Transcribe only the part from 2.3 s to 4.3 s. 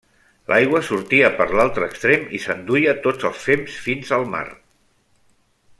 i s'enduia tots els fems fins al